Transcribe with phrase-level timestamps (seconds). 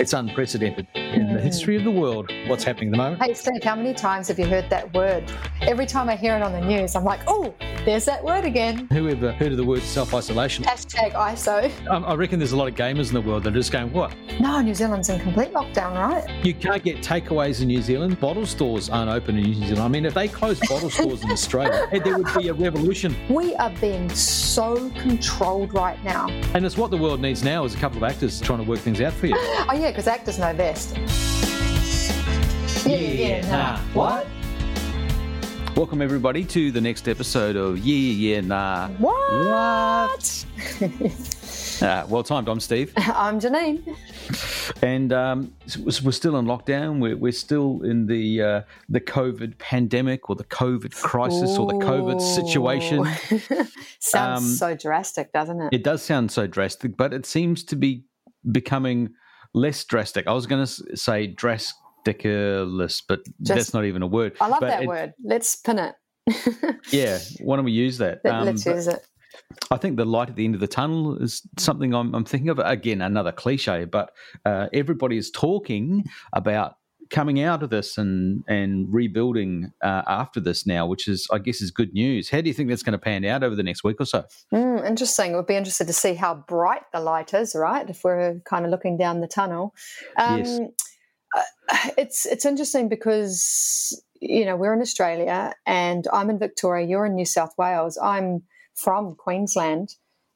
[0.00, 2.30] It's unprecedented in the history of the world.
[2.46, 3.22] What's happening at the moment?
[3.22, 5.30] Hey, Steve, how many times have you heard that word?
[5.62, 8.86] Every time I hear it on the news, I'm like, oh, there's that word again.
[8.92, 10.64] Whoever heard of the word self isolation?
[10.64, 11.70] Hashtag ISO.
[11.88, 13.92] Um, I reckon there's a lot of gamers in the world that are just going,
[13.92, 14.14] what?
[14.38, 16.44] No, New Zealand's in complete lockdown, right?
[16.44, 18.20] You can't get takeaways in New Zealand.
[18.20, 19.80] Bottle stores aren't open in New Zealand.
[19.80, 23.16] I mean, if they closed bottle stores in Australia, there would be a revolution.
[23.28, 26.28] We are being so controlled right now.
[26.54, 28.80] And it's what the world needs now is a couple of actors trying to work
[28.80, 29.36] things out for you.
[29.70, 30.96] Oh, yeah, because actors know best.
[32.86, 33.78] Yeah, yeah, nah.
[33.94, 34.26] What?
[35.76, 38.88] Welcome, everybody, to the next episode of Yeah, Yeah, Nah.
[38.98, 40.44] What?
[41.82, 42.48] Uh, well timed.
[42.48, 42.92] I'm Steve.
[42.96, 43.96] I'm Jeanene.
[44.82, 47.00] And um, we're still in lockdown.
[47.00, 51.78] We're, we're still in the uh, the COVID pandemic or the COVID crisis or the
[51.84, 53.04] COVID situation.
[53.98, 55.72] Sounds um, so drastic, doesn't it?
[55.72, 58.04] It does sound so drastic, but it seems to be
[58.52, 59.14] becoming
[59.54, 60.26] less drastic.
[60.26, 64.36] I was going to say drasticless, but Just, that's not even a word.
[64.40, 65.14] I love but that it, word.
[65.22, 65.94] Let's pin it.
[66.92, 68.24] yeah, why don't we use that?
[68.24, 69.04] Um, Let's use it.
[69.70, 72.50] I think the light at the end of the tunnel is something I'm, I'm thinking
[72.50, 72.58] of.
[72.58, 74.10] Again, another cliche, but
[74.44, 76.74] uh, everybody is talking about
[77.10, 81.60] coming out of this and and rebuilding uh, after this now, which is, I guess,
[81.60, 82.30] is good news.
[82.30, 84.24] How do you think that's going to pan out over the next week or so?
[84.52, 85.32] Mm, interesting.
[85.32, 87.88] We'll be interested to see how bright the light is, right?
[87.88, 89.74] If we're kind of looking down the tunnel.
[90.16, 90.60] Um, yes.
[91.36, 91.42] Uh,
[91.98, 96.86] it's it's interesting because you know we're in Australia and I'm in Victoria.
[96.86, 97.98] You're in New South Wales.
[98.02, 98.42] I'm
[98.74, 99.94] from Queensland,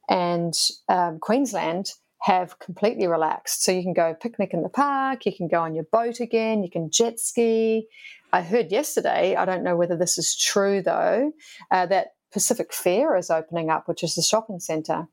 [0.08, 0.54] and
[0.88, 1.90] um, Queensland
[2.24, 3.64] have completely relaxed.
[3.64, 6.62] So you can go picnic in the park, you can go on your boat again,
[6.62, 7.86] you can jet ski.
[8.32, 11.32] I heard yesterday, I don't know whether this is true though,
[11.70, 15.06] uh, that Pacific Fair is opening up, which is the shopping centre.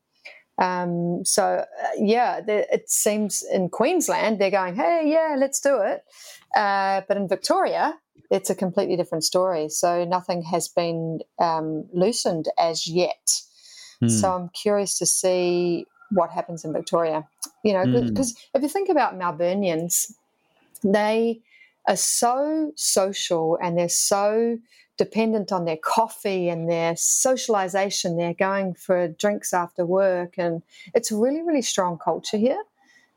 [0.56, 6.02] Um, so uh, yeah, it seems in Queensland they're going, hey, yeah, let's do it.
[6.56, 7.92] Uh, but in Victoria,
[8.30, 9.68] it's a completely different story.
[9.68, 13.28] So nothing has been um, loosened as yet.
[14.02, 14.10] Mm.
[14.10, 17.26] So I'm curious to see what happens in Victoria.
[17.64, 18.46] You know, because mm.
[18.54, 20.12] if you think about Melburnians,
[20.82, 21.40] they
[21.88, 24.58] are so social and they're so
[24.98, 28.16] dependent on their coffee and their socialization.
[28.16, 30.62] They're going for drinks after work, and
[30.94, 32.62] it's a really, really strong culture here.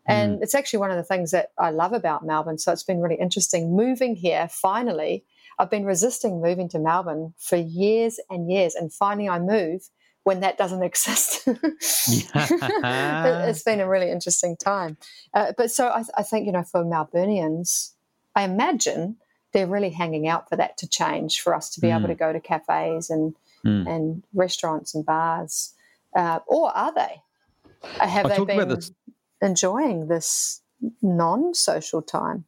[0.07, 0.43] And mm.
[0.43, 2.57] it's actually one of the things that I love about Melbourne.
[2.57, 5.23] So it's been really interesting moving here finally.
[5.57, 8.75] I've been resisting moving to Melbourne for years and years.
[8.75, 9.89] And finally, I move
[10.25, 11.43] when that doesn't exist.
[11.47, 14.97] it's been a really interesting time.
[15.33, 17.91] Uh, but so I, I think, you know, for Melburnians,
[18.35, 19.15] I imagine
[19.53, 21.97] they're really hanging out for that to change, for us to be mm.
[21.97, 23.33] able to go to cafes and,
[23.65, 23.89] mm.
[23.89, 25.73] and restaurants and bars.
[26.13, 27.21] Uh, or are they?
[27.99, 28.81] Have I they been
[29.41, 30.61] enjoying this
[31.01, 32.45] non-social time.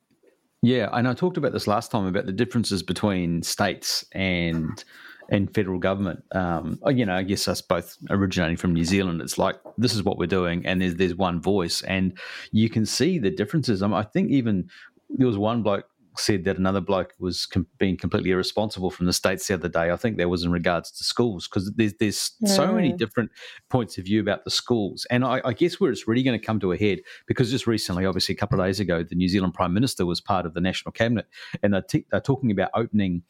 [0.62, 4.84] Yeah, and I talked about this last time about the differences between states and
[5.30, 6.24] and federal government.
[6.32, 10.04] Um, you know, I guess us both originating from New Zealand, it's like this is
[10.04, 12.18] what we're doing, and there's there's one voice, and
[12.52, 13.82] you can see the differences.
[13.82, 14.70] I, mean, I think even
[15.10, 15.86] there was one bloke
[16.20, 19.92] said that another bloke was com- being completely irresponsible from the states the other day.
[19.92, 22.48] I think that was in regards to schools because there's there's mm.
[22.48, 23.32] so many different
[23.70, 26.46] points of view about the schools, and I, I guess where it's really going to
[26.46, 29.28] come to a head because just recently, obviously a couple of days ago, the New
[29.28, 31.28] Zealand Prime Minister was part of the national cabinet,
[31.64, 33.24] and they're, t- they're talking about opening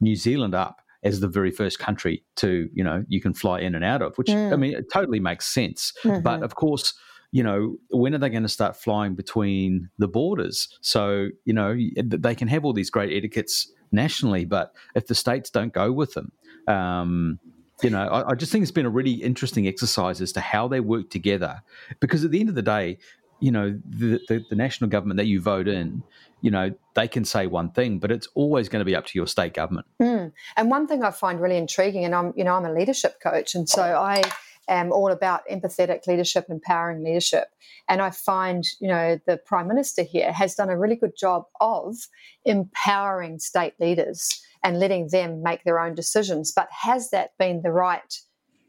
[0.00, 3.74] New Zealand up as the very first country to you know you can fly in
[3.74, 4.52] and out of, which mm.
[4.52, 6.20] I mean it totally makes sense, mm-hmm.
[6.20, 6.94] but of course
[7.32, 10.68] you know, when are they going to start flying between the borders?
[10.82, 15.48] So, you know, they can have all these great etiquettes nationally, but if the states
[15.48, 16.30] don't go with them,
[16.68, 17.40] um,
[17.82, 20.68] you know, I, I, just think it's been a really interesting exercise as to how
[20.68, 21.62] they work together.
[22.00, 22.98] Because at the end of the day,
[23.42, 26.04] you know, the, the, the national government that you vote in,
[26.40, 29.18] you know, they can say one thing, but it's always going to be up to
[29.18, 29.86] your state government.
[30.00, 30.32] Mm.
[30.56, 33.56] And one thing I find really intriguing, and I'm, you know, I'm a leadership coach,
[33.56, 34.22] and so I
[34.68, 37.48] am all about empathetic leadership, empowering leadership.
[37.88, 41.46] And I find, you know, the Prime Minister here has done a really good job
[41.60, 41.96] of
[42.44, 46.52] empowering state leaders and letting them make their own decisions.
[46.54, 48.14] But has that been the right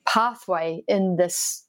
[0.07, 1.63] pathway in this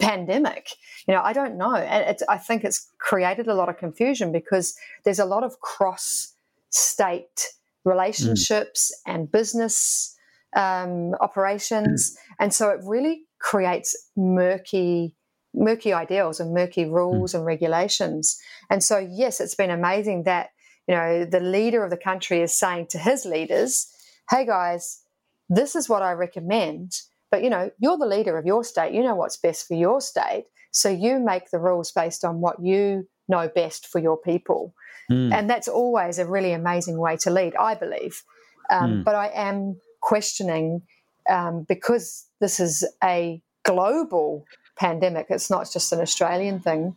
[0.00, 0.70] pandemic?
[1.06, 1.74] You know, I don't know.
[1.74, 6.34] And I think it's created a lot of confusion because there's a lot of cross
[6.70, 7.48] state
[7.84, 9.14] relationships mm.
[9.14, 10.16] and business
[10.56, 12.12] um, operations.
[12.12, 12.34] Mm.
[12.40, 15.14] And so it really creates murky
[15.54, 17.36] murky ideals and murky rules mm.
[17.36, 18.38] and regulations.
[18.70, 20.50] And so yes, it's been amazing that
[20.86, 23.90] you know the leader of the country is saying to his leaders,
[24.30, 25.02] "Hey guys,
[25.48, 26.92] this is what I recommend."
[27.30, 28.92] But you know, you're the leader of your state.
[28.92, 30.46] You know what's best for your state.
[30.70, 34.74] So you make the rules based on what you know best for your people.
[35.10, 35.32] Mm.
[35.32, 38.22] And that's always a really amazing way to lead, I believe.
[38.70, 39.04] Um, mm.
[39.04, 40.82] But I am questioning
[41.28, 44.44] um, because this is a global
[44.78, 46.96] pandemic, it's not just an Australian thing.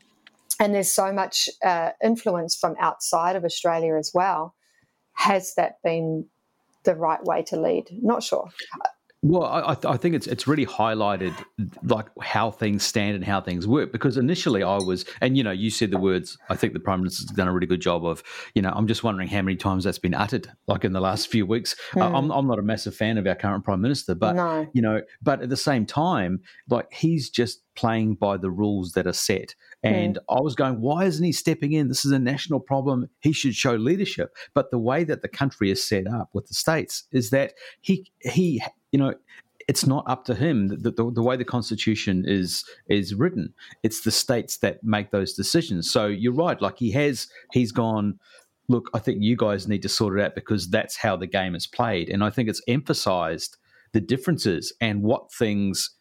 [0.60, 4.56] And there's so much uh, influence from outside of Australia as well.
[5.14, 6.28] Has that been
[6.84, 7.88] the right way to lead?
[7.92, 8.50] Not sure.
[9.24, 11.36] Well, I, I, think it's it's really highlighted
[11.84, 13.92] like how things stand and how things work.
[13.92, 16.40] Because initially I was, and you know, you said the words.
[16.50, 18.24] I think the prime minister's done a really good job of.
[18.56, 21.28] You know, I'm just wondering how many times that's been uttered, like in the last
[21.28, 21.76] few weeks.
[21.92, 22.02] Mm.
[22.02, 24.68] Uh, I'm I'm not a massive fan of our current prime minister, but no.
[24.74, 29.06] you know, but at the same time, like he's just playing by the rules that
[29.06, 29.54] are set.
[29.84, 30.36] And mm.
[30.36, 31.90] I was going, why isn't he stepping in?
[31.90, 33.08] This is a national problem.
[33.20, 34.36] He should show leadership.
[34.56, 38.12] But the way that the country is set up with the states is that he
[38.20, 39.14] he you know,
[39.68, 40.68] it's not up to him.
[40.68, 43.54] The, the, the, way the Constitution is is written,
[43.84, 45.90] it's the states that make those decisions.
[45.90, 46.62] So you're right.
[46.62, 48.20] Like he has, he's gone.
[48.68, 51.56] Look, I think you guys need to sort it out because that's how the game
[51.56, 53.58] is played, and I think it's emphasised
[53.94, 55.92] the differences and what things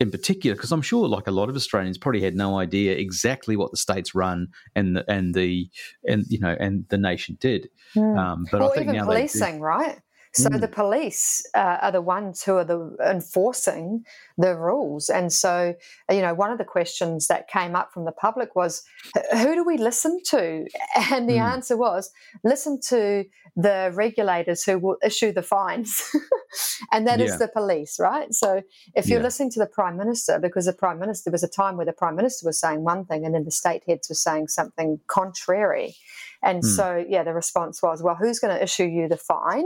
[0.00, 3.54] in particular, because I'm sure, like a lot of Australians, probably had no idea exactly
[3.54, 5.68] what the states run and the and the
[6.08, 7.68] and you know and the nation did.
[7.94, 8.18] Mm.
[8.18, 10.00] Um, but I think even now policing, right?
[10.32, 10.60] So mm.
[10.60, 14.04] the police uh, are the ones who are the enforcing
[14.38, 15.08] the rules.
[15.08, 15.74] And so,
[16.08, 18.84] you know, one of the questions that came up from the public was,
[19.32, 20.66] who do we listen to?
[21.12, 21.52] And the mm.
[21.52, 22.10] answer was,
[22.44, 23.24] listen to
[23.56, 26.02] the regulators who will issue the fines.
[26.92, 27.26] and that yeah.
[27.26, 28.32] is the police, right?
[28.32, 28.62] So
[28.94, 29.24] if you're yeah.
[29.24, 31.92] listening to the prime minister, because the prime minister, there was a time where the
[31.92, 35.96] prime minister was saying one thing and then the state heads were saying something contrary.
[36.42, 36.66] And mm.
[36.66, 39.64] so, yeah, the response was, well, who's going to issue you the fine?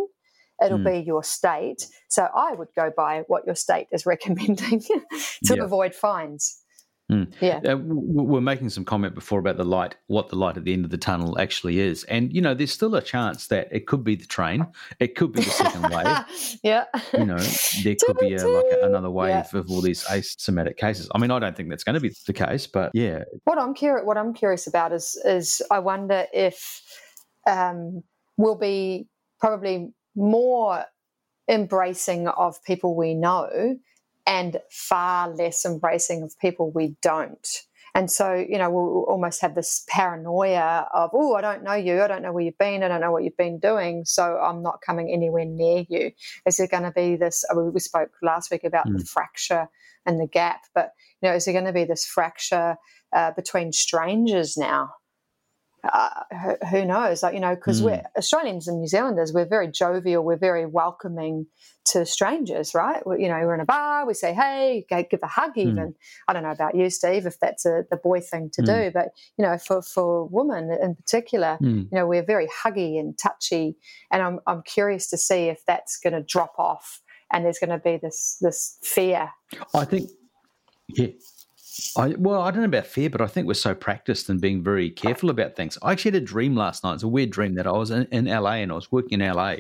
[0.63, 1.01] It'll mm.
[1.01, 1.87] be your state.
[2.09, 5.01] So I would go by what your state is recommending to
[5.43, 5.63] yeah.
[5.63, 6.61] avoid fines.
[7.13, 7.31] Mm.
[7.39, 10.73] Yeah, uh, we're making some comment before about the light, what the light at the
[10.73, 13.87] end of the tunnel actually is, and you know, there's still a chance that it
[13.87, 14.67] could be the train,
[15.01, 16.59] it could be the second wave.
[16.63, 19.59] yeah, you know, there could be a, like a, another wave yeah.
[19.59, 21.11] of all these asymptomatic cases.
[21.15, 23.25] I mean, I don't think that's going to be the case, but yeah.
[23.45, 26.81] What I'm curious, what I'm curious about is, is I wonder if
[27.47, 28.03] um,
[28.39, 29.09] we'll be
[29.41, 30.85] probably more
[31.49, 33.77] embracing of people we know
[34.27, 37.47] and far less embracing of people we don't.
[37.97, 42.03] And so, you know, we'll almost have this paranoia of, oh, I don't know you.
[42.03, 42.83] I don't know where you've been.
[42.83, 44.05] I don't know what you've been doing.
[44.05, 46.11] So I'm not coming anywhere near you.
[46.45, 47.45] Is there going to be this?
[47.49, 48.99] Uh, we spoke last week about mm.
[48.99, 49.69] the fracture
[50.07, 50.91] and the gap, but,
[51.23, 52.77] you know, is there going to be this fracture
[53.15, 54.91] uh, between strangers now?
[55.93, 57.23] Uh, who knows?
[57.23, 57.87] Like you know, because mm.
[57.87, 61.47] we're Australians and New Zealanders, we're very jovial, we're very welcoming
[61.87, 63.07] to strangers, right?
[63.07, 65.53] we you know, we're in a bar, we say, "Hey," give a hug.
[65.55, 65.61] Hmm.
[65.61, 65.95] Even mm.
[66.29, 68.67] I don't know about you, Steve, if that's a, the boy thing to mm.
[68.67, 71.81] do, but you know, for for women in particular, hmm.
[71.81, 73.77] you know, we're very huggy and touchy,
[74.11, 77.03] and I'm I'm curious to see if that's going to drop off,
[77.33, 79.31] and there's going to be this this fear.
[79.75, 80.11] I think,
[80.89, 81.09] yeah,
[81.97, 84.63] I, well, I don't know about fear, but I think we're so practiced and being
[84.63, 85.79] very careful about things.
[85.83, 86.95] I actually had a dream last night.
[86.95, 89.33] It's a weird dream that I was in, in LA and I was working in
[89.33, 89.57] LA,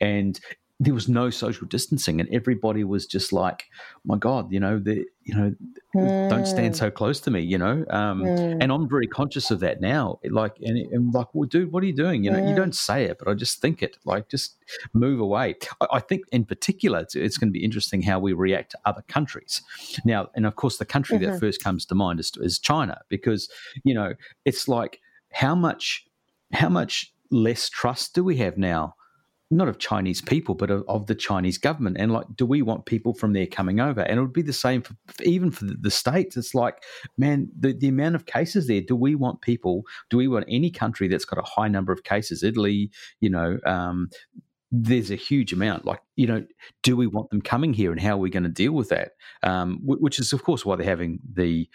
[0.00, 0.38] and
[0.80, 3.64] there was no social distancing and everybody was just like
[4.04, 5.54] my god you know the you know
[5.94, 6.30] mm.
[6.30, 8.58] don't stand so close to me you know um, mm.
[8.60, 11.86] and i'm very conscious of that now like and, and like well dude what are
[11.86, 12.48] you doing you know mm.
[12.48, 14.56] you don't say it but i just think it like just
[14.94, 18.32] move away i, I think in particular it's, it's, going to be interesting how we
[18.32, 19.62] react to other countries
[20.04, 21.32] now and of course the country mm-hmm.
[21.32, 23.48] that first comes to mind is, is china because
[23.84, 24.14] you know
[24.46, 25.00] it's like
[25.32, 26.06] how much
[26.54, 28.94] how much less trust do we have now
[29.50, 31.96] not of Chinese people, but of, of, the Chinese government.
[31.98, 34.02] And like, do we want people from there coming over?
[34.02, 36.36] And it would be the same for even for the, the states.
[36.36, 36.82] It's like,
[37.16, 38.82] man, the, the amount of cases there.
[38.82, 39.84] Do we want people?
[40.10, 42.42] Do we want any country that's got a high number of cases?
[42.42, 42.90] Italy,
[43.20, 44.10] you know, um,
[44.70, 45.84] there's a huge amount.
[45.84, 46.44] Like, you know,
[46.82, 49.12] do we want them coming here and how are we going to deal with that?
[49.42, 51.68] Um, which is, of course, why they're having the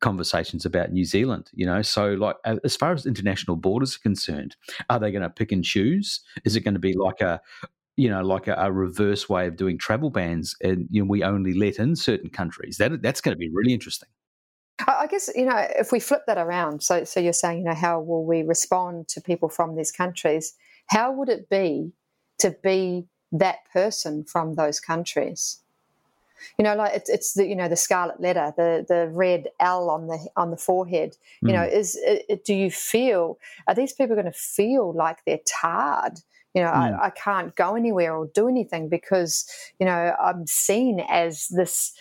[0.00, 1.82] conversations about New Zealand, you know.
[1.82, 4.56] So, like, as far as international borders are concerned,
[4.88, 6.20] are they going to pick and choose?
[6.44, 7.40] Is it going to be like a,
[7.96, 11.22] you know, like a, a, reverse way of doing travel bans, and you know, we
[11.22, 12.78] only let in certain countries?
[12.78, 14.08] That that's going to be really interesting.
[14.86, 16.82] I guess you know if we flip that around.
[16.82, 20.54] So, so you're saying, you know, how will we respond to people from these countries?
[20.86, 21.92] How would it be
[22.38, 25.60] to be that person from those countries.
[26.56, 29.90] You know, like it's, it's the you know the scarlet letter, the the red L
[29.90, 31.16] on the on the forehead.
[31.42, 31.52] You mm.
[31.54, 36.20] know, is it, do you feel are these people going to feel like they're tarred?
[36.54, 37.00] You know, mm.
[37.00, 39.48] I, I can't go anywhere or do anything because
[39.80, 41.92] you know I'm seen as this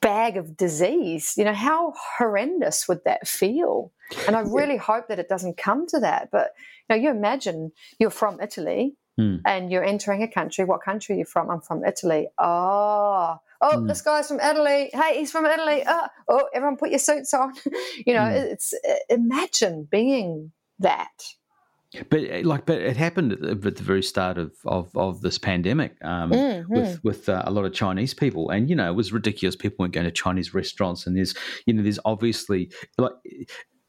[0.00, 1.34] bag of disease.
[1.36, 3.92] You know, how horrendous would that feel?
[4.28, 6.30] And I really hope that it doesn't come to that.
[6.30, 6.52] But
[6.88, 9.40] you know, you imagine you're from Italy mm.
[9.44, 10.64] and you're entering a country.
[10.64, 11.50] What country are you from?
[11.50, 12.28] I'm from Italy.
[12.38, 13.88] Oh, oh, mm.
[13.88, 14.90] this guy's from Italy.
[14.92, 15.82] Hey, he's from Italy.
[15.86, 17.54] Oh, oh everyone put your suits on.
[18.06, 18.52] you know, mm.
[18.52, 18.74] it's
[19.08, 21.22] imagine being that.
[22.10, 25.20] But eh, like, but it happened at the, at the very start of, of, of
[25.20, 28.90] this pandemic um, mm, with with uh, a lot of Chinese people, and you know,
[28.90, 29.56] it was ridiculous.
[29.56, 33.12] People weren't going to Chinese restaurants, and there's you know, there's obviously like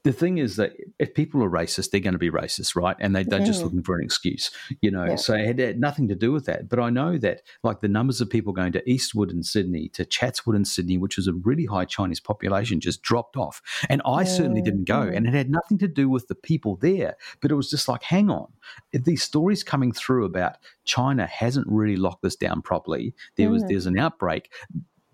[0.04, 2.96] the thing is that if people are racist, they're going to be racist, right?
[3.00, 4.52] And they, they're just looking for an excuse,
[4.82, 5.06] you know.
[5.06, 5.16] Yeah.
[5.16, 6.70] So it had, had, nothing to do with that.
[6.70, 10.06] But I know that, like, the numbers of people going to Eastwood in Sydney, to
[10.06, 13.62] Chatswood in Sydney, which was a really high Chinese population, just dropped off.
[13.90, 14.28] And I mm.
[14.28, 15.02] certainly didn't go.
[15.02, 18.04] And it had nothing to do with the people there, but it was just like,
[18.04, 18.48] hang on,
[18.94, 23.14] these stories coming through about China hasn't really locked this down properly.
[23.36, 23.70] There was mm.
[23.70, 24.52] there's an outbreak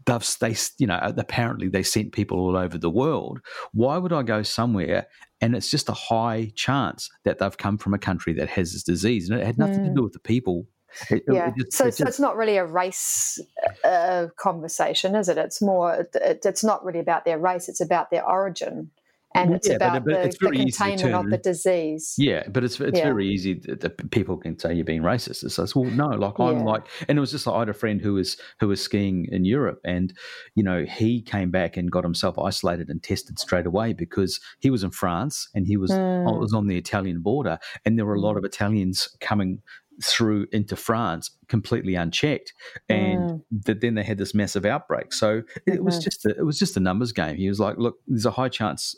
[0.06, 3.40] they've they you know apparently they sent people all over the world
[3.72, 5.08] why would i go somewhere
[5.42, 8.84] and it's just a high chance that they've come from a country that has this
[8.84, 9.88] disease and it had nothing mm.
[9.88, 10.68] to do with the people
[11.10, 11.48] it, yeah.
[11.48, 13.40] It just, so, it just, so it's not really a race
[13.84, 15.40] uh, conversation, is it?
[15.40, 18.92] It's more, it, it's not really about their race, it's about their origin
[19.36, 22.16] and it's yeah, about but, but the, it's the containment of the disease.
[22.18, 23.06] Yeah, but it's it's yeah.
[23.06, 25.44] very easy that people can say you're being racist.
[25.44, 26.64] It's like, well, no, like I'm yeah.
[26.64, 29.28] like, and it was just like I had a friend who was who was skiing
[29.32, 30.14] in Europe, and
[30.56, 34.70] you know he came back and got himself isolated and tested straight away because he
[34.70, 36.40] was in France and he was mm.
[36.40, 39.62] was on the Italian border, and there were a lot of Italians coming
[40.02, 42.54] through into France completely unchecked,
[42.90, 43.42] and mm.
[43.66, 45.14] that then they had this massive outbreak.
[45.14, 45.86] So it mm-hmm.
[45.86, 47.36] was just a, it was just a numbers game.
[47.36, 48.96] He was like, "Look, there's a high chance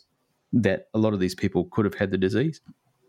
[0.53, 2.61] that a lot of these people could have had the disease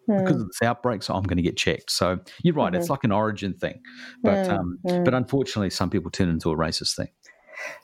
[0.09, 0.25] mm.
[0.25, 1.03] because of this outbreak.
[1.03, 1.91] So I'm going to get checked.
[1.91, 2.81] So you're right; mm-hmm.
[2.81, 3.81] it's like an origin thing,
[4.23, 4.51] but mm.
[4.51, 5.05] um, mm.
[5.05, 7.09] but unfortunately, some people turn into a racist thing.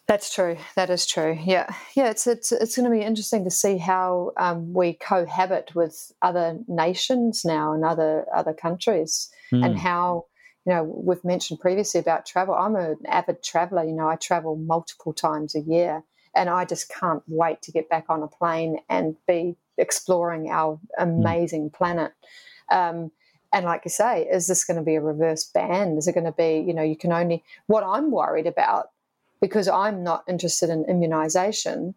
[0.06, 0.56] That's true.
[0.76, 1.38] That is true.
[1.42, 2.10] Yeah, yeah.
[2.10, 6.58] It's it's it's going to be interesting to see how um, we cohabit with other
[6.68, 9.64] nations now and other other countries, mm.
[9.64, 10.26] and how
[10.66, 12.54] you know we've mentioned previously about travel.
[12.54, 13.84] I'm an avid traveler.
[13.84, 16.02] You know, I travel multiple times a year,
[16.34, 20.78] and I just can't wait to get back on a plane and be exploring our
[20.98, 21.72] amazing mm.
[21.72, 22.12] planet.
[22.70, 23.10] Um,
[23.52, 25.98] and like you say, is this going to be a reverse ban?
[25.98, 28.90] Is it going to be, you know, you can only, what I'm worried about,
[29.40, 31.94] because I'm not interested in immunization,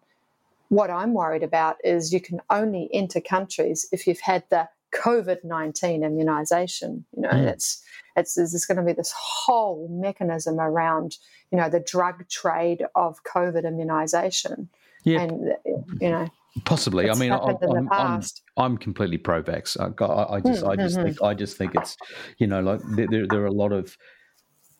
[0.69, 5.43] what I'm worried about is you can only enter countries if you've had the COVID
[5.43, 7.05] 19 immunization.
[7.15, 7.47] You know, mm.
[7.47, 7.83] it's,
[8.15, 11.17] it's, there's going to be this whole mechanism around,
[11.51, 14.69] you know, the drug trade of COVID immunization.
[15.03, 15.21] Yeah.
[15.21, 15.53] And,
[16.01, 16.27] you know,
[16.63, 17.09] Possibly.
[17.09, 18.21] I mean, I, am I'm,
[18.55, 19.77] I'm completely pro-vax.
[19.77, 20.63] I, I just.
[20.63, 21.97] I just think, I just think it's,
[22.37, 23.97] you know, like there, there are a lot of,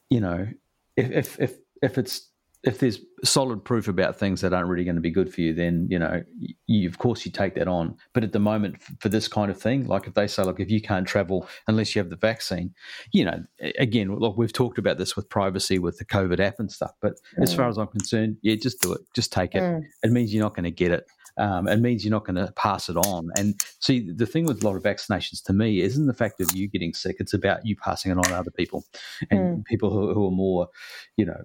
[0.09, 0.47] you know,
[0.95, 2.29] if, if, if, if it's
[2.65, 5.53] if there's solid proof about things that aren't really going to be good for you,
[5.53, 6.23] then you know,
[6.65, 7.95] you, of course, you take that on.
[8.13, 10.71] But at the moment, for this kind of thing, like if they say, look, if
[10.71, 12.73] you can't travel unless you have the vaccine,
[13.11, 13.43] you know,
[13.77, 16.91] again, look, we've talked about this with privacy with the COVID app and stuff.
[17.01, 17.43] But mm.
[17.43, 19.61] as far as I'm concerned, yeah, just do it, just take it.
[19.61, 19.83] Mm.
[20.01, 21.05] It means you're not going to get it.
[21.37, 23.29] Um, it means you're not going to pass it on.
[23.37, 26.55] And see, the thing with a lot of vaccinations to me isn't the fact of
[26.55, 28.85] you getting sick; it's about you passing it on to other people
[29.29, 29.65] and mm.
[29.65, 30.69] people who, who, are more,
[31.17, 31.37] you know,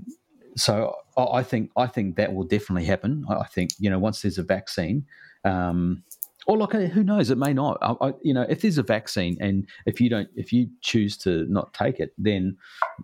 [0.57, 3.25] so I think I think that will definitely happen.
[3.29, 5.07] I think you know once there's a vaccine,
[5.45, 6.03] um,
[6.47, 7.79] or like who knows, it may not.
[7.83, 11.17] I, I, you know, if there's a vaccine and if you don't, if you choose
[11.19, 12.57] to not take it, then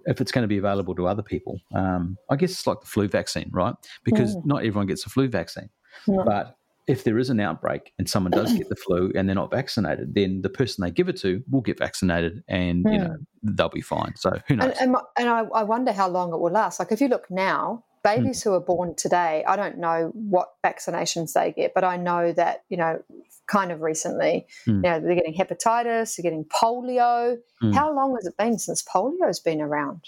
[0.06, 2.86] if it's going to be available to other people, um, I guess it's like the
[2.86, 3.74] flu vaccine, right?
[4.04, 4.46] Because mm.
[4.46, 5.68] not everyone gets a flu vaccine,
[6.08, 6.24] mm.
[6.24, 9.50] but if there is an outbreak and someone does get the flu and they're not
[9.50, 12.92] vaccinated, then the person they give it to will get vaccinated and mm.
[12.92, 13.54] you know hmm.
[13.54, 14.14] they'll be fine.
[14.16, 14.76] So who knows?
[14.80, 16.78] And, and, and I, I, wonder how long it will last.
[16.78, 18.44] Like if you look now, babies mm.
[18.44, 22.62] who are born today, I don't know what vaccinations they get, but I know that
[22.68, 23.02] you know,
[23.46, 24.76] kind of recently, mm.
[24.76, 27.36] you know, they're getting hepatitis, they're getting polio.
[27.60, 27.72] Hmm.
[27.72, 30.04] How long has it been since polio has been around?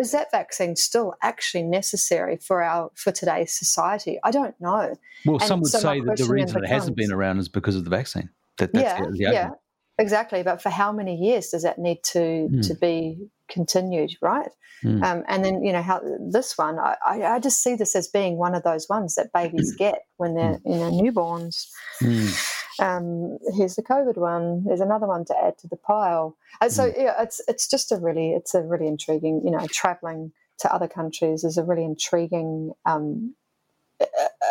[0.00, 4.18] Hmm is that vaccine still actually necessary for our for today's society?
[4.24, 4.94] I don't know.
[5.26, 7.48] Well, and some would so say that the reason becomes, it hasn't been around is
[7.48, 8.30] because of the vaccine.
[8.58, 9.50] That, yeah, yeah,
[9.98, 10.42] exactly.
[10.42, 12.66] But for how many years does that need to mm.
[12.66, 14.50] to be continued, right?
[14.84, 15.04] Mm.
[15.04, 18.38] Um, and then you know how this one, I, I, just see this as being
[18.38, 20.60] one of those ones that babies get when they're mm.
[20.64, 21.66] you know newborns.
[22.02, 22.56] Mm.
[22.78, 24.64] Um, here's the COVID one.
[24.64, 26.36] There's another one to add to the pile.
[26.60, 26.94] And so mm.
[26.96, 29.42] yeah, it's it's just a really it's a really intriguing.
[29.44, 33.34] You know, traveling to other countries is a really intriguing um,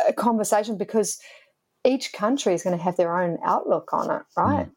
[0.07, 1.19] a conversation because
[1.85, 4.67] each country is going to have their own outlook on it, right?
[4.67, 4.71] Mm.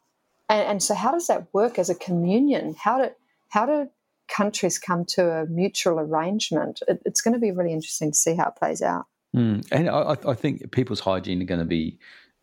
[0.49, 2.75] And, and so, how does that work as a communion?
[2.77, 3.09] How do
[3.49, 3.89] how do
[4.27, 6.81] countries come to a mutual arrangement?
[6.87, 9.05] It, it's going to be really interesting to see how it plays out.
[9.35, 9.67] Mm.
[9.71, 11.97] And I, I, think people's hygiene are going to be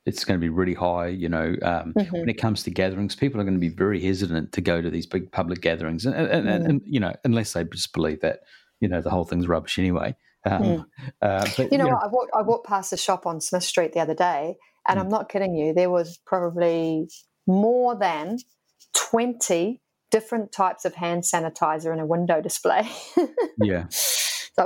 [0.07, 1.09] it's going to be really high.
[1.09, 2.19] You know, um, mm-hmm.
[2.19, 4.91] when it comes to gatherings, people are going to be very hesitant to go to
[4.91, 6.65] these big public gatherings, and, and, mm.
[6.65, 8.41] and you know, unless they just believe that
[8.81, 10.17] you know the whole thing's rubbish anyway.
[10.47, 10.85] Um, mm.
[11.23, 11.99] uh, but, you know, you know?
[12.03, 14.57] I walked, I walked past a shop on Smith Street the other day,
[14.89, 15.03] and mm.
[15.03, 15.75] I'm not kidding you.
[15.75, 17.09] There was probably
[17.47, 18.39] more than
[18.95, 22.89] twenty different types of hand sanitizer in a window display.
[23.63, 23.87] yeah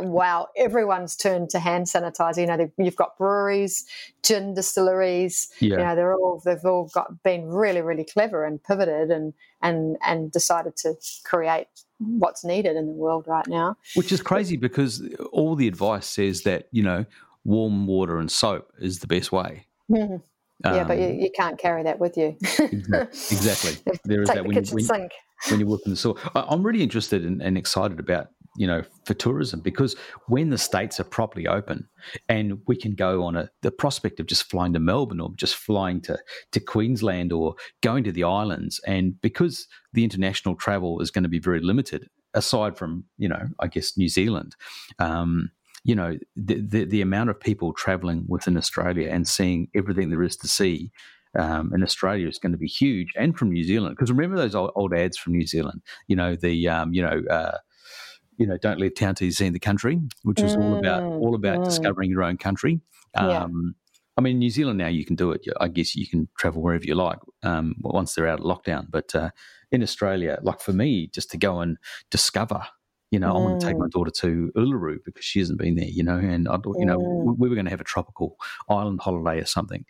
[0.03, 2.39] wow, everyone's turned to hand sanitizer.
[2.39, 3.85] You know, you've got breweries,
[4.23, 5.49] gin distilleries.
[5.61, 5.71] Yeah.
[5.71, 9.33] You know, they're all they've all got been really, really clever and pivoted and
[9.63, 13.77] and and decided to create what's needed in the world right now.
[13.95, 17.07] Which is crazy because all the advice says that you know
[17.45, 19.67] warm water and soap is the best way.
[19.91, 20.17] Mm-hmm.
[20.65, 22.37] Yeah, um, but you, um, you, can't carry that with you.
[22.41, 23.77] exactly.
[24.05, 25.13] There is Take that the when, kitchen you, when, sink.
[25.51, 26.17] when you work in the store.
[26.35, 29.97] I'm really interested and excited about you know, for tourism because
[30.29, 31.89] when the states are properly open
[32.29, 35.57] and we can go on a the prospect of just flying to Melbourne or just
[35.57, 36.19] flying to
[36.53, 41.29] to Queensland or going to the islands and because the international travel is going to
[41.29, 44.55] be very limited aside from you know I guess New Zealand
[44.99, 45.51] um,
[45.83, 50.23] you know the, the, the amount of people traveling within Australia and seeing everything there
[50.23, 50.93] is to see
[51.37, 53.97] um, in Australia is going to be huge, and from New Zealand.
[53.97, 57.23] Because remember those old, old, ads from New Zealand, you know the um, you know
[57.31, 57.59] uh,
[58.37, 61.03] you know, don't leave town till you've seen the country, which was mm, all about
[61.03, 61.65] mm, all about mm.
[61.65, 62.81] discovering your own country.
[63.17, 63.47] Um, yeah.
[64.17, 65.43] I mean, New Zealand now you can do it.
[65.61, 68.87] I guess you can travel wherever you like um, once they're out of lockdown.
[68.89, 69.31] But uh,
[69.73, 71.79] in Australia, like for me, just to go and
[72.11, 72.63] discover,
[73.15, 73.37] you know, mm.
[73.37, 73.91] I want to take my mm.
[73.91, 77.39] daughter to Uluru because she hasn't been there, you know, and I, you know, mm.
[77.39, 78.37] we were going to have a tropical
[78.69, 79.85] island holiday or something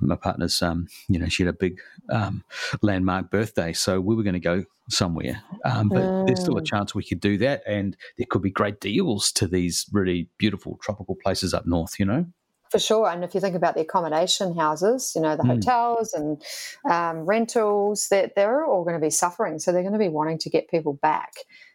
[0.00, 1.80] my partner's, um, you know, she had a big
[2.10, 2.44] um,
[2.82, 5.42] landmark birthday, so we were going to go somewhere.
[5.64, 6.26] Um, but mm.
[6.26, 6.66] there's still a mm.
[6.66, 10.78] chance we could do that, and there could be great deals to these really beautiful
[10.82, 11.98] tropical places up north.
[11.98, 12.26] You know.
[12.70, 15.54] For sure, and if you think about the accommodation houses, you know the mm.
[15.54, 16.42] hotels and
[16.90, 19.58] um, rentals, they're, they're all going to be suffering.
[19.58, 21.34] So they're going to be wanting to get people back,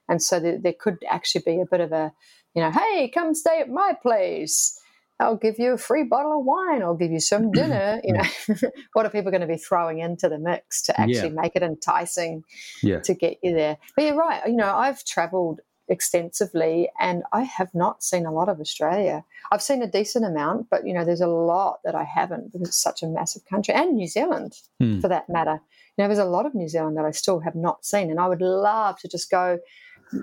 [0.10, 2.12] and so there, there could actually be a bit of a,
[2.54, 4.80] you know, hey, come stay at my place
[5.19, 6.82] I'll give you a free bottle of wine.
[6.82, 8.00] I'll give you some dinner.
[8.04, 8.24] You know,
[8.93, 11.41] what are people going to be throwing into the mix to actually yeah.
[11.41, 12.43] make it enticing
[12.82, 13.00] yeah.
[13.02, 13.78] to get you there?
[13.95, 14.41] But you're right.
[14.45, 19.26] You know, I've travelled extensively and I have not seen a lot of Australia.
[19.52, 22.69] I've seen a decent amount, but you know, there's a lot that I haven't because
[22.69, 25.00] it's such a massive country and New Zealand hmm.
[25.00, 25.60] for that matter.
[25.98, 28.22] You know, there's a lot of New Zealand that I still have not seen, and
[28.22, 29.60] I would love to just go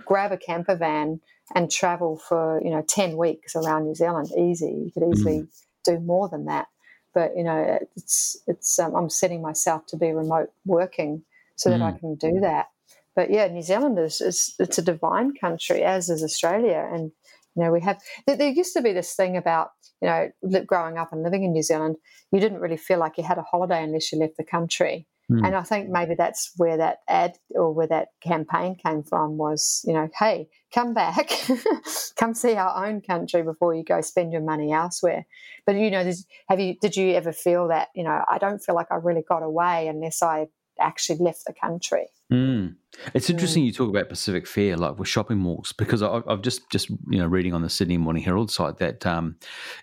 [0.04, 1.20] grab a camper van
[1.54, 4.66] and travel for you know 10 weeks around New Zealand easy.
[4.84, 5.48] You could easily mm.
[5.84, 6.66] do more than that.
[7.14, 11.22] But you know it's it's um, I'm setting myself to be remote working
[11.56, 11.94] so that mm.
[11.94, 12.66] I can do that.
[13.14, 16.88] But yeah New Zealand is, is it's a divine country as is Australia.
[16.92, 17.12] And
[17.54, 19.70] you know we have there, there used to be this thing about
[20.02, 20.30] you know
[20.66, 21.96] growing up and living in New Zealand
[22.32, 25.44] you didn't really feel like you had a holiday unless you left the country Mm.
[25.44, 29.84] And I think maybe that's where that ad or where that campaign came from was,
[29.84, 31.30] you know, hey, come back,
[32.16, 35.26] come see our own country before you go spend your money elsewhere.
[35.64, 36.10] But you know,
[36.48, 39.24] have you did you ever feel that you know I don't feel like I really
[39.28, 40.46] got away unless I
[40.78, 42.06] actually left the country?
[42.32, 42.76] Mm.
[43.14, 43.66] It's interesting mm.
[43.66, 47.18] you talk about Pacific Fair, like with shopping malls, because I, have just just you
[47.18, 49.36] know reading on the Sydney Morning Herald site that um,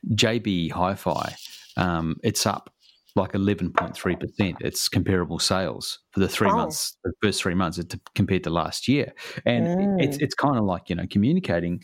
[0.10, 1.36] JB Hi-Fi,
[1.76, 2.74] um, it's up
[3.16, 4.56] like 11.3%.
[4.62, 6.56] It's comparable sales for the three oh.
[6.56, 7.80] months, the first three months
[8.16, 9.14] compared to last year.
[9.46, 10.04] And mm.
[10.04, 11.84] it's, it's kind of like, you know, communicating.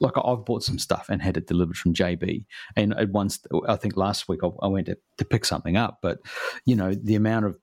[0.00, 2.44] Like I've bought some stuff and had it delivered from JB.
[2.76, 6.18] And at once, I think last week I, went to, to pick something up, but,
[6.66, 7.56] you know, the amount of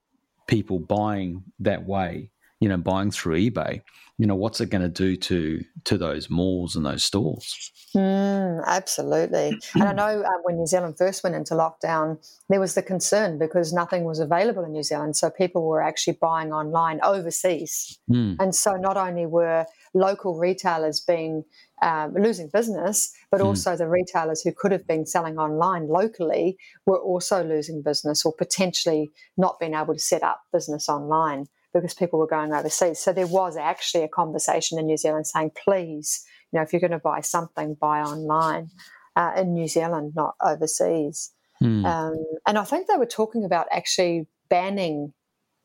[0.48, 3.82] people buying that way you know, buying through eBay,
[4.18, 7.70] you know, what's it going to do to to those malls and those stores?
[7.94, 9.58] Mm, absolutely.
[9.74, 13.38] and I know uh, when New Zealand first went into lockdown, there was the concern
[13.38, 18.36] because nothing was available in New Zealand, so people were actually buying online overseas, mm.
[18.40, 21.44] and so not only were local retailers being
[21.82, 23.44] um, losing business, but mm.
[23.44, 28.32] also the retailers who could have been selling online locally were also losing business or
[28.32, 31.46] potentially not being able to set up business online
[31.80, 32.98] because people were going overseas.
[32.98, 36.80] So there was actually a conversation in New Zealand saying, please, you know, if you're
[36.80, 38.70] going to buy something, buy online
[39.14, 41.32] uh, in New Zealand, not overseas.
[41.62, 41.84] Mm.
[41.84, 45.12] Um, and I think they were talking about actually banning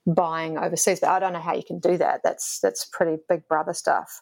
[0.08, 2.22] buying overseas, but I don't know how you can do that.
[2.24, 4.22] That's that's pretty big brother stuff.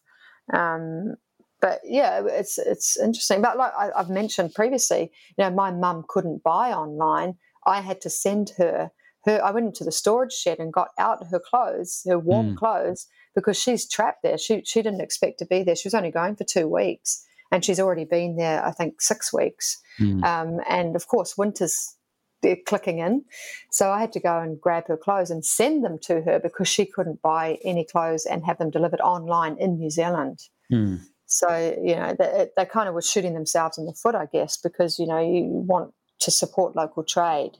[0.54, 1.16] Um,
[1.62, 3.42] but yeah, it's it's interesting.
[3.42, 7.36] But like I, I've mentioned previously, you know, my mum couldn't buy online.
[7.66, 8.92] I had to send her
[9.26, 12.58] her I went into the storage shed and got out her clothes, her warm mm.
[12.58, 14.38] clothes, because she's trapped there.
[14.38, 15.76] She she didn't expect to be there.
[15.76, 18.66] She was only going for two weeks, and she's already been there.
[18.66, 19.78] I think six weeks.
[20.00, 20.24] Mm.
[20.24, 21.96] Um, and of course, winter's
[22.42, 23.26] they're clicking in.
[23.72, 26.68] So I had to go and grab her clothes and send them to her because
[26.68, 30.40] she couldn't buy any clothes and have them delivered online in New Zealand.
[30.72, 31.02] Mm.
[31.26, 34.58] So, you know, they, they kind of were shooting themselves in the foot, I guess,
[34.58, 37.52] because, you know, you want to support local trade,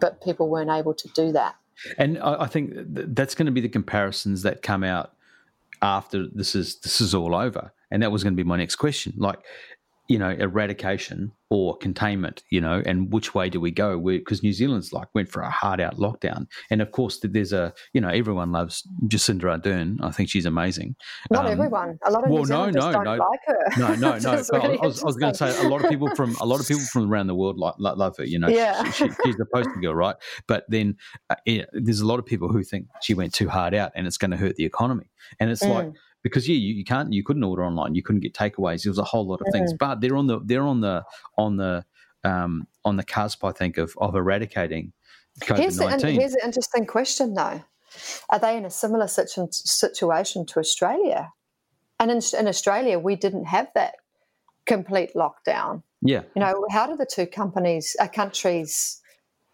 [0.00, 1.56] but people weren't able to do that.
[1.96, 5.12] And I, I think that's going to be the comparisons that come out
[5.80, 7.72] after this is this is all over.
[7.90, 9.14] And that was going to be my next question.
[9.16, 9.38] Like,
[10.08, 13.98] you know, eradication or containment, you know, and which way do we go?
[14.00, 16.46] Because New Zealand's like went for a hard out lockdown.
[16.70, 19.96] And of course, there's a, you know, everyone loves Jacinda Ardern.
[20.02, 20.96] I think she's amazing.
[21.30, 21.98] Not um, everyone.
[22.04, 23.66] A lot of well, New Zealanders no, no, don't no, like her.
[23.78, 24.42] No, no, no.
[24.52, 26.66] really I was, was going to say a lot of people from a lot of
[26.66, 28.24] people from around the world like, love her.
[28.24, 28.84] You know, yeah.
[28.90, 30.16] she, she, she's the poster girl, right?
[30.46, 30.96] But then
[31.28, 34.06] uh, yeah, there's a lot of people who think she went too hard out and
[34.06, 35.10] it's going to hurt the economy.
[35.40, 35.74] And it's mm.
[35.74, 38.82] like because yeah, you, you can't you couldn't order online, you couldn't get takeaways.
[38.82, 41.04] There was a whole lot of things, but they're on the they're on the
[41.36, 41.84] on the
[42.24, 44.92] um, on the cusp, I think, of of eradicating
[45.40, 46.20] COVID nineteen.
[46.20, 47.62] Here's, here's an interesting question, though:
[48.30, 51.32] Are they in a similar situ- situation to Australia?
[52.00, 53.96] And in, in Australia, we didn't have that
[54.66, 55.82] complete lockdown.
[56.00, 59.00] Yeah, you know, how do the two companies, uh, countries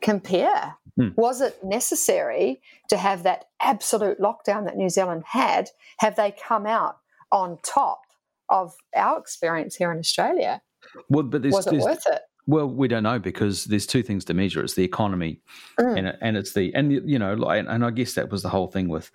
[0.02, 0.76] compare?
[0.96, 1.08] Hmm.
[1.16, 5.70] Was it necessary to have that absolute lockdown that New Zealand had?
[5.98, 6.98] Have they come out
[7.32, 8.02] on top
[8.48, 10.62] of our experience here in Australia?
[11.08, 12.22] Well, but was it worth it?
[12.46, 15.40] Well, we don't know because there's two things to measure: it's the economy,
[15.80, 15.98] mm.
[15.98, 18.88] and and it's the and you know, and I guess that was the whole thing
[18.88, 19.10] with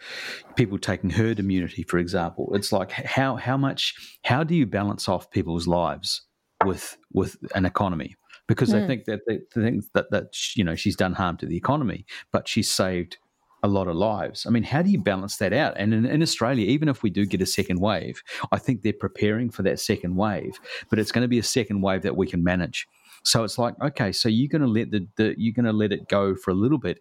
[0.55, 2.49] people taking herd immunity, for example.
[2.55, 6.23] It's like how how much how do you balance off people's lives
[6.65, 8.15] with with an economy?
[8.49, 8.81] Because mm.
[8.81, 12.05] they think that they, think that that you know she's done harm to the economy,
[12.33, 13.17] but she's saved
[13.61, 14.45] a lot of lives.
[14.45, 15.75] I mean, how do you balance that out?
[15.77, 18.93] And in, in, Australia, even if we do get a second wave, I think they're
[18.93, 22.25] preparing for that second wave, but it's going to be a second wave that we
[22.25, 22.87] can manage.
[23.25, 25.91] So it's like, okay, so you're going to let the, the you're going to let
[25.91, 26.99] it go for a little bit,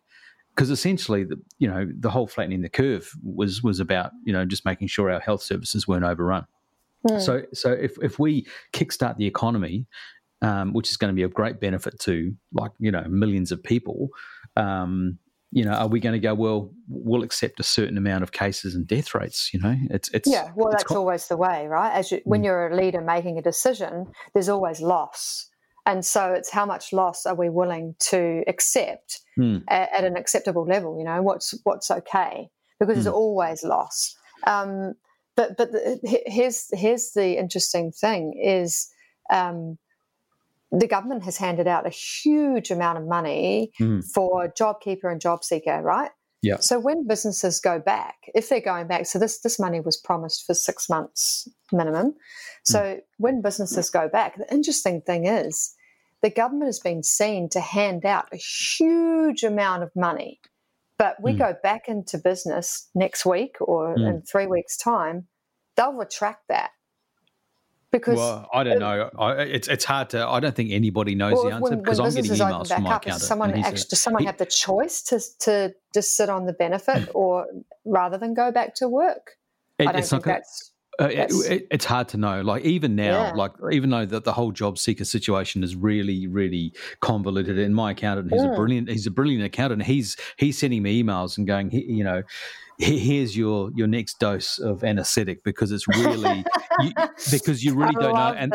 [0.55, 4.45] because essentially, the you know the whole flattening the curve was was about you know
[4.45, 6.45] just making sure our health services weren't overrun.
[7.07, 7.21] Mm.
[7.21, 9.87] So so if if we kickstart the economy
[10.43, 13.63] um, which is going to be of great benefit to like you know millions of
[13.63, 14.09] people.
[14.57, 15.19] Um,
[15.51, 16.35] you know, are we going to go?
[16.35, 19.51] Well, we'll accept a certain amount of cases and death rates.
[19.53, 20.51] You know, it's it's yeah.
[20.55, 21.93] Well, it's that's always the way, right?
[21.93, 22.47] As you, when mm.
[22.47, 25.49] you're a leader making a decision, there's always loss,
[25.87, 29.63] and so it's how much loss are we willing to accept mm.
[29.69, 30.99] at, at, an acceptable level?
[30.99, 32.95] You know, what's what's okay because mm.
[32.97, 34.15] there's always loss.
[34.47, 34.95] Um,
[35.35, 38.89] but but the, here's here's the interesting thing is.
[39.31, 39.79] Um,
[40.71, 44.05] the government has handed out a huge amount of money mm.
[44.13, 46.11] for JobKeeper and JobSeeker, right?
[46.43, 46.59] Yeah.
[46.61, 50.47] So when businesses go back, if they're going back, so this this money was promised
[50.47, 52.15] for six months minimum.
[52.65, 53.01] So mm.
[53.17, 55.75] when businesses go back, the interesting thing is
[56.23, 60.41] the government has been seen to hand out a huge amount of money.
[60.97, 61.39] But we mm.
[61.39, 64.03] go back into business next week or hmm.
[64.03, 65.29] in three weeks' time,
[65.77, 66.71] they'll retract that
[67.91, 69.11] because well, I don't know.
[69.19, 70.27] I, it's it's hard to.
[70.27, 72.83] I don't think anybody knows well, the answer when, because when I'm getting emails from
[72.83, 73.23] my up, accountant.
[73.23, 77.09] Someone actually, does someone he, have the choice to to just sit on the benefit,
[77.15, 77.47] or
[77.85, 79.37] rather than go back to work?
[79.79, 80.73] It, I don't think that's.
[81.01, 82.41] Uh, it, it's hard to know.
[82.41, 83.33] Like even now, yeah.
[83.33, 87.57] like even though that the whole job seeker situation is really, really convoluted.
[87.57, 88.53] And my accountant, he's mm.
[88.53, 89.85] a brilliant, he's a brilliant accountant.
[89.85, 92.25] He's he's sending me emails and going, he, you know,
[92.79, 96.45] here's your your next dose of anesthetic because it's really
[96.81, 96.93] you,
[97.31, 98.55] because you really don't know and,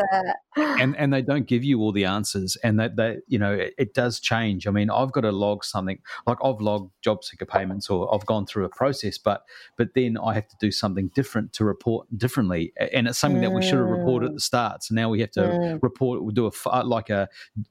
[0.56, 3.74] and and they don't give you all the answers and that they you know it,
[3.78, 4.66] it, does change.
[4.66, 8.26] I mean i've got to log something like i've logged job seeker payments or i've
[8.26, 9.42] gone through a process but
[9.76, 12.72] but then i have to do something different to report differently.
[12.78, 13.44] And it's something mm.
[13.44, 14.84] that we should have reported at the start.
[14.84, 15.82] So now we have to mm.
[15.82, 17.28] report do a like a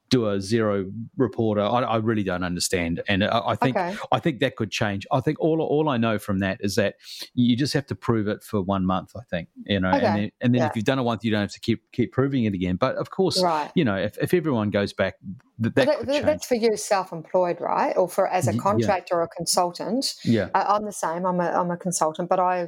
[0.09, 1.61] do a zero reporter.
[1.61, 3.01] I, I really don't understand.
[3.07, 3.95] And i, I think okay.
[4.11, 5.05] i think that could change.
[5.11, 6.95] I think all all i know from that is that
[7.33, 9.13] you just have to prove it for one month.
[9.15, 10.05] I think you know, okay.
[10.05, 10.67] and then, and then yeah.
[10.67, 12.75] if you've done it once, you don't have to keep keep proving it again.
[12.75, 13.71] But of course, right.
[13.75, 15.15] you know, if, if everyone goes back,
[15.59, 17.95] that, that, that that's for you self-employed, right?
[17.97, 19.19] Or for as a contractor yeah.
[19.19, 20.15] or a consultant.
[20.23, 21.25] Yeah, I'm the same.
[21.25, 22.67] I'm a I'm a consultant, but I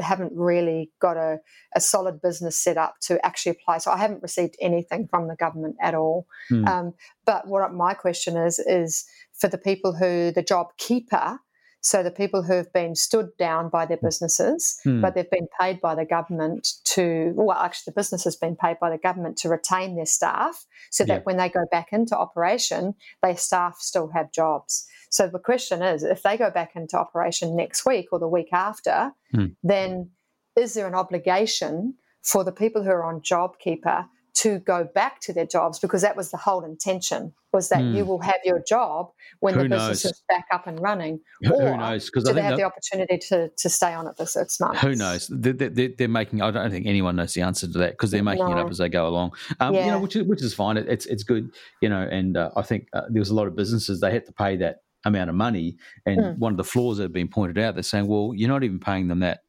[0.00, 1.38] haven't really got a,
[1.74, 3.78] a, solid business set up to actually apply.
[3.78, 6.26] So I haven't received anything from the government at all.
[6.50, 6.68] Mm.
[6.68, 11.40] Um, but what my question is is for the people who the job keeper
[11.82, 15.02] so the people who have been stood down by their businesses, mm.
[15.02, 18.78] but they've been paid by the government to, well, actually, the business has been paid
[18.80, 22.94] by the government to retain their staff so that when they go back into operation,
[23.20, 24.86] their staff still have jobs.
[25.10, 28.52] So the question is if they go back into operation next week or the week
[28.52, 29.56] after, mm.
[29.64, 30.10] then
[30.56, 35.32] is there an obligation for the people who are on JobKeeper to go back to
[35.32, 37.94] their jobs because that was the whole intention was that mm.
[37.94, 40.12] you will have your job when Who the business knows?
[40.12, 41.20] is back up and running.
[41.52, 42.06] Or Who knows?
[42.06, 44.80] Because they have the opportunity to, to stay on it for six months?
[44.80, 45.28] Who knows?
[45.28, 46.40] They're, they're, they're making.
[46.40, 48.52] I don't think anyone knows the answer to that because they're making no.
[48.52, 49.32] it up as they go along.
[49.60, 49.84] Um, yeah.
[49.84, 50.76] You know, which is which is fine.
[50.76, 51.50] It, it's it's good.
[51.82, 54.24] You know, and uh, I think uh, there was a lot of businesses they had
[54.26, 56.38] to pay that amount of money, and mm.
[56.38, 58.78] one of the flaws that have been pointed out, they're saying, well, you're not even
[58.78, 59.40] paying them that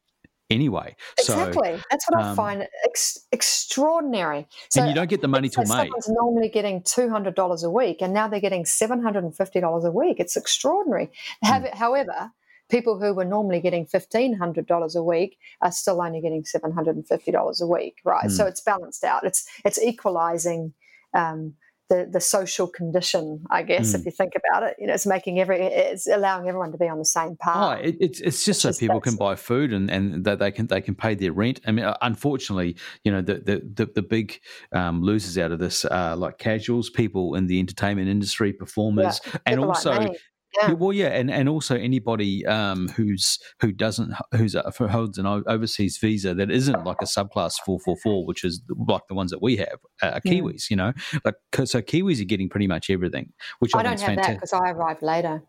[0.50, 0.96] anyway.
[1.18, 1.76] Exactly.
[1.76, 4.46] So, That's what um, I find ex- extraordinary.
[4.70, 5.68] So and you don't get the money till May.
[5.68, 9.36] Someone's normally getting two hundred dollars a week, and now they're getting seven hundred and
[9.36, 10.20] fifty dollars a week.
[10.20, 11.10] It's extraordinary.
[11.44, 11.74] Mm.
[11.74, 12.32] However,
[12.70, 16.72] people who were normally getting fifteen hundred dollars a week are still only getting seven
[16.72, 17.98] hundred and fifty dollars a week.
[18.04, 18.26] Right.
[18.26, 18.32] Mm.
[18.32, 19.24] So it's balanced out.
[19.24, 20.74] It's it's equalizing.
[21.14, 21.54] Um,
[21.90, 23.98] the the social condition, I guess, mm.
[23.98, 24.76] if you think about it.
[24.78, 27.56] You know, it's making every it's allowing everyone to be on the same path.
[27.56, 30.66] Oh, it, it's it's just so people can buy food and and that they can
[30.66, 31.60] they can pay their rent.
[31.66, 34.40] I mean, uh, unfortunately, you know, the the the, the big
[34.72, 39.38] um, losers out of this are like casuals, people in the entertainment industry, performers, yeah,
[39.46, 40.18] and also like
[40.56, 40.72] yeah.
[40.72, 45.98] Well, yeah, and, and also anybody um, who's who doesn't who's a, holds an overseas
[45.98, 49.42] visa that isn't like a subclass four four four, which is like the ones that
[49.42, 50.70] we have, uh, Kiwis.
[50.70, 50.92] You know,
[51.24, 53.32] like so Kiwis are getting pretty much everything.
[53.58, 54.34] Which I, I don't have fantastic.
[54.34, 55.42] that because I arrived later.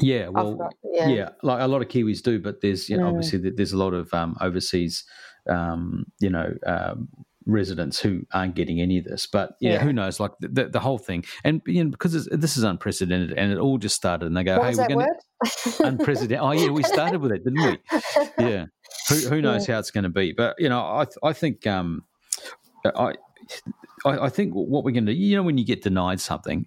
[0.00, 1.08] Yeah, well, got, yeah.
[1.08, 1.28] yeah.
[1.42, 3.08] like a lot of Kiwis do, but there's you know, mm.
[3.08, 5.04] obviously there's a lot of um, overseas,
[5.48, 7.08] um, you know, um,
[7.46, 9.26] residents who aren't getting any of this.
[9.26, 9.78] But yeah, yeah.
[9.78, 10.20] who knows?
[10.20, 13.58] Like the, the, the, whole thing, and you know, because this is unprecedented, and it
[13.58, 15.08] all just started, and they go, what "Hey, we're going
[15.46, 17.78] to unprecedented." oh yeah, we started with it, didn't we?
[18.46, 18.66] Yeah.
[19.08, 19.74] Who, who knows yeah.
[19.74, 20.32] how it's going to be?
[20.32, 22.04] But you know, I I think um,
[22.84, 23.14] I.
[24.04, 26.66] I, think what we're going to, do you know, when you get denied something,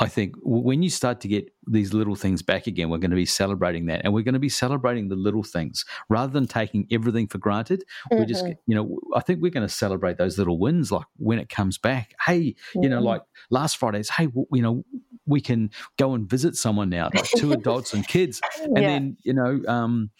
[0.00, 3.16] I think when you start to get these little things back again, we're going to
[3.16, 6.86] be celebrating that, and we're going to be celebrating the little things rather than taking
[6.90, 7.84] everything for granted.
[8.10, 8.20] Mm-hmm.
[8.20, 11.38] We just, you know, I think we're going to celebrate those little wins, like when
[11.40, 12.14] it comes back.
[12.24, 12.84] Hey, mm-hmm.
[12.84, 14.08] you know, like last Friday's.
[14.08, 14.84] Hey, you know,
[15.26, 18.88] we can go and visit someone now, like two adults and kids, and yeah.
[18.88, 20.10] then you know, um,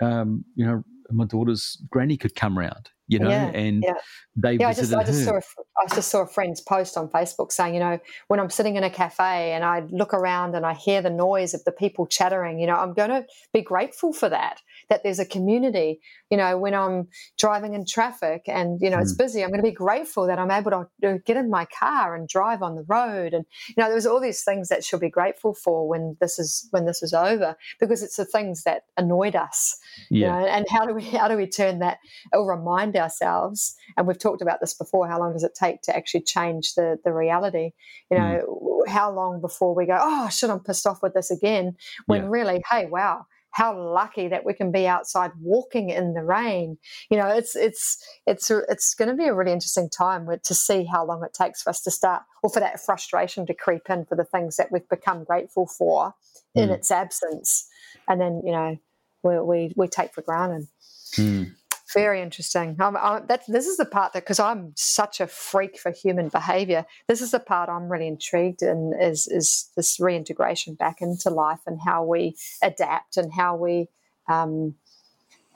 [0.00, 3.94] um, you know, my daughter's granny could come around you know, yeah, and yeah.
[4.36, 5.42] they yeah, I just, I just saw a,
[5.78, 8.84] I just saw a friend's post on Facebook saying, you know, when I'm sitting in
[8.84, 12.60] a cafe and I look around and I hear the noise of the people chattering,
[12.60, 16.00] you know, I'm going to be grateful for that that there's a community.
[16.30, 19.02] You know, when I'm driving in traffic and you know mm.
[19.02, 20.70] it's busy, I'm going to be grateful that I'm able
[21.02, 23.34] to get in my car and drive on the road.
[23.34, 26.68] And you know, there's all these things that she'll be grateful for when this is
[26.70, 29.78] when this is over, because it's the things that annoyed us.
[30.10, 30.18] Yeah.
[30.18, 31.98] You know, and how do we how do we turn that
[32.32, 33.76] or remind ourselves?
[33.96, 35.08] And we've talked about this before.
[35.08, 37.72] How long does it take to actually change the the reality?
[38.10, 38.88] You know, mm.
[38.88, 41.76] how long before we go, oh shit, I'm pissed off with this again?
[42.06, 42.28] When yeah.
[42.30, 46.78] really, hey, wow how lucky that we can be outside walking in the rain.
[47.10, 50.84] You know, it's it's it's it's going to be a really interesting time to see
[50.84, 54.04] how long it takes for us to start, or for that frustration to creep in
[54.04, 56.14] for the things that we've become grateful for
[56.56, 56.62] mm.
[56.62, 57.68] in its absence,
[58.08, 58.76] and then you know
[59.22, 60.68] we we, we take for granted.
[61.14, 61.54] Mm.
[61.94, 62.76] Very interesting.
[62.80, 66.28] Um, I, that, this is the part that, because I'm such a freak for human
[66.28, 71.30] behavior, this is the part I'm really intrigued in is, is this reintegration back into
[71.30, 73.88] life and how we adapt and how we
[74.28, 74.74] um,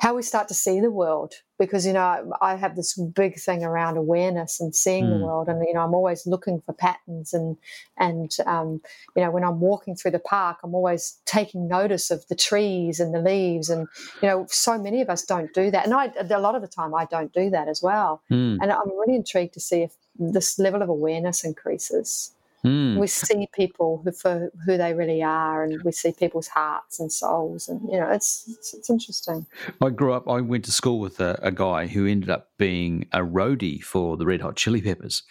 [0.03, 3.63] how we start to see the world because you know I have this big thing
[3.63, 5.11] around awareness and seeing mm.
[5.11, 5.23] the hmm.
[5.23, 7.57] world and you know I'm always looking for patterns and
[7.97, 8.81] and um,
[9.15, 12.99] you know when I'm walking through the park I'm always taking notice of the trees
[12.99, 13.87] and the leaves and
[14.21, 16.69] you know so many of us don't do that and I a lot of the
[16.69, 18.59] time I don't do that as well mm.
[18.61, 22.35] and I'm really intrigued to see if this level of awareness increases
[22.65, 22.99] Mm.
[22.99, 27.13] We see people who, for who they really are, and we see people's hearts and
[27.13, 29.47] souls, and you know, it's it's, it's interesting.
[29.81, 30.29] I grew up.
[30.29, 34.17] I went to school with a, a, guy who ended up being a roadie for
[34.17, 35.25] the Red Hot Chili Peppers,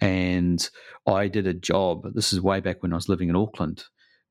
[0.00, 0.70] and
[1.06, 2.14] I did a job.
[2.14, 3.84] This is way back when I was living in Auckland,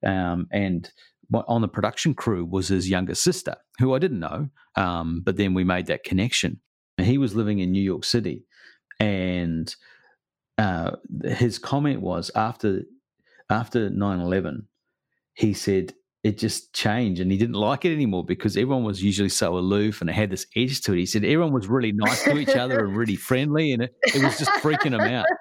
[0.03, 0.91] um, and
[1.31, 5.53] on the production crew was his younger sister, who I didn't know, um, but then
[5.53, 6.61] we made that connection.
[6.97, 8.45] And he was living in New York City,
[8.99, 9.73] and
[10.59, 12.83] uh, his comment was after
[13.49, 14.65] after 9-11
[15.33, 15.93] he said
[16.23, 20.01] it just changed and he didn't like it anymore because everyone was usually so aloof
[20.01, 20.97] and it had this edge to it.
[20.97, 24.21] He said everyone was really nice to each other and really friendly and it, it
[24.21, 25.25] was just freaking him out.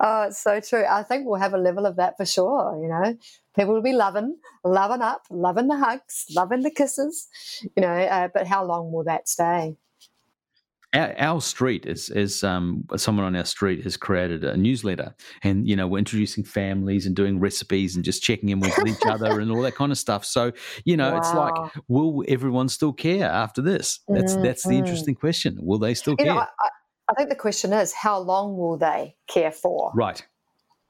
[0.00, 0.84] Oh it's so true.
[0.88, 3.16] I think we'll have a level of that for sure you know.
[3.56, 7.28] People will be loving loving up loving the hugs loving the kisses
[7.76, 9.76] you know uh, but how long will that stay
[10.94, 15.68] our, our, street is is um, someone on our street has created a newsletter, and
[15.68, 19.40] you know we're introducing families and doing recipes and just checking in with each other
[19.40, 20.24] and all that kind of stuff.
[20.24, 20.52] So
[20.84, 21.18] you know, wow.
[21.18, 21.54] it's like,
[21.88, 24.00] will everyone still care after this?
[24.08, 24.42] That's mm-hmm.
[24.42, 24.78] that's the mm-hmm.
[24.78, 25.58] interesting question.
[25.60, 26.34] Will they still you care?
[26.34, 26.68] Know, I,
[27.10, 29.92] I think the question is, how long will they care for?
[29.94, 30.26] Right.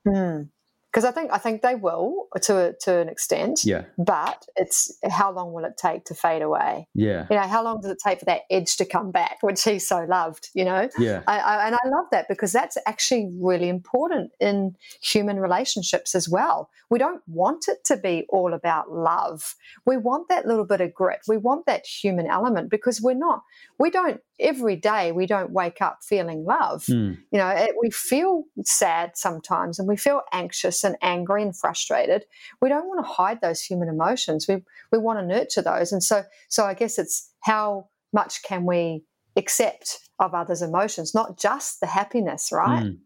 [0.07, 0.49] Mm
[0.93, 3.65] because I think I think they will to a, to an extent.
[3.65, 3.85] Yeah.
[3.99, 6.89] But it's how long will it take to fade away?
[6.95, 7.27] Yeah.
[7.31, 9.79] You know, how long does it take for that edge to come back, which he
[9.79, 10.49] so loved?
[10.55, 10.89] You know.
[10.99, 11.23] Yeah.
[11.27, 16.29] I, I, and I love that because that's actually really important in human relationships as
[16.29, 16.71] well.
[16.91, 19.55] We don't want it to be all about love.
[19.85, 21.21] We want that little bit of grit.
[21.29, 23.43] We want that human element because we're not.
[23.79, 26.85] We don't every day we don't wake up feeling love.
[26.87, 27.19] Mm.
[27.31, 32.25] You know, it, we feel sad sometimes and we feel anxious and angry and frustrated.
[32.61, 34.47] We don't want to hide those human emotions.
[34.49, 35.93] We we want to nurture those.
[35.93, 39.05] And so so I guess it's how much can we
[39.37, 42.85] accept of others' emotions, not just the happiness, right?
[42.85, 42.99] Mm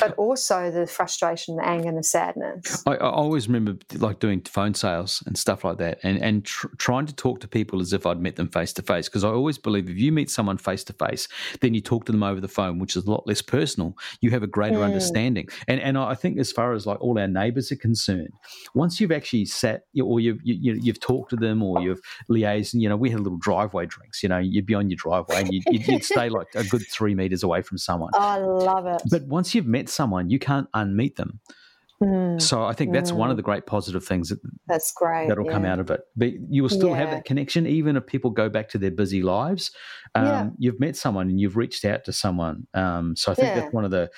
[0.00, 2.82] but also the frustration, the anger, and the sadness.
[2.86, 6.68] I, I, always remember like doing phone sales and stuff like that, and and tr-
[6.78, 9.08] trying to talk to people as if I'd met them face to face.
[9.08, 11.28] Because I always believe if you meet someone face to face,
[11.60, 13.96] then you talk to them over the phone, which is a lot less personal.
[14.20, 14.84] You have a greater mm.
[14.84, 18.32] understanding, and and I think as far as like all our neighbours are concerned,
[18.74, 22.00] once you've actually sat or you've you, have you have talked to them or you've
[22.30, 24.22] liaised, you know, we had little driveway drinks.
[24.22, 26.82] You know, you'd be on your driveway and you'd, you'd, you'd stay like a good
[26.90, 28.10] three meters away from someone.
[28.14, 29.02] I love it.
[29.10, 31.40] But once you've met someone, you can't unmeet them.
[32.02, 32.40] Mm.
[32.42, 33.16] So I think that's mm.
[33.16, 35.52] one of the great positive things that, that's great that'll yeah.
[35.52, 36.02] come out of it.
[36.14, 36.96] But you will still yeah.
[36.96, 39.70] have that connection, even if people go back to their busy lives.
[40.14, 40.48] Um, yeah.
[40.58, 42.66] You've met someone and you've reached out to someone.
[42.74, 44.10] Um, so I think that's one of the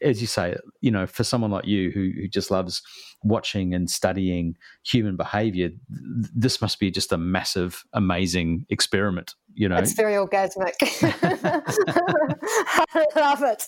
[0.00, 2.82] as you say, you know, for someone like you who, who just loves
[3.22, 9.34] watching and studying human behavior, th- this must be just a massive, amazing experiment.
[9.54, 10.74] You know, it's very orgasmic.
[12.94, 13.66] I love it.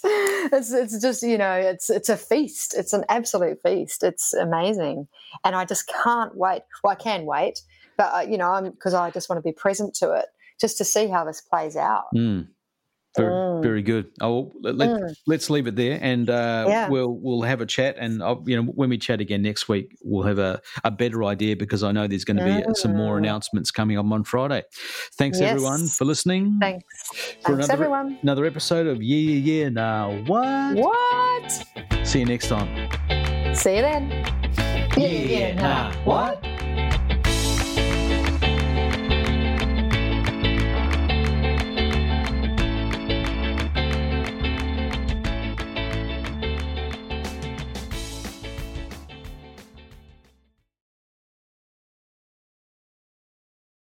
[0.52, 2.74] It's it's just you know, it's it's a feast.
[2.76, 4.02] It's an absolute feast.
[4.02, 5.06] It's amazing,
[5.44, 6.62] and I just can't wait.
[6.82, 7.60] Well, I can wait,
[7.96, 10.26] but uh, you know, I'm because I just want to be present to it,
[10.60, 12.04] just to see how this plays out.
[12.14, 12.48] Mm.
[13.16, 13.62] Very, mm.
[13.62, 14.10] very good.
[14.20, 15.14] Oh, let, mm.
[15.26, 16.88] let's leave it there, and uh, yeah.
[16.88, 17.96] we'll we'll have a chat.
[17.98, 21.22] And I'll, you know, when we chat again next week, we'll have a, a better
[21.24, 22.76] idea because I know there's going to be mm.
[22.76, 24.62] some more announcements coming up on Friday.
[25.12, 25.50] Thanks yes.
[25.50, 26.58] everyone for listening.
[26.60, 26.84] Thanks.
[27.06, 28.18] For Thanks another, everyone.
[28.22, 29.68] Another episode of Yeah Yeah Yeah.
[29.68, 30.76] Now what?
[30.76, 32.06] What?
[32.06, 32.68] See you next time.
[33.54, 34.10] See you then.
[34.96, 35.06] Yeah Yeah.
[35.06, 36.53] yeah nah, what?